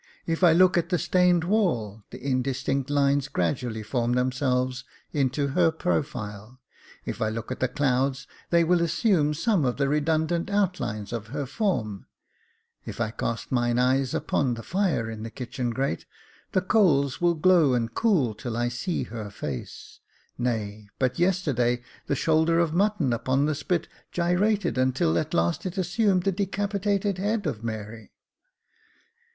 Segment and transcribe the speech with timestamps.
[0.25, 5.49] If I look at the stained wall, the indistinct lines gradually form them selves into
[5.49, 6.59] her profile;
[7.05, 11.27] if I look at the clouds, they will assume some of the redundant outlines of
[11.27, 12.07] her form;
[12.83, 16.07] if I cast mine eyes upon the fire in the kitchen grate,
[16.53, 19.99] the coals will glow and cool until I see her face;
[20.35, 25.33] nay, but yester day, the shoulder of mutton upon the spit, gyrated until it at
[25.35, 28.13] last assumed the decapitated head of Mary.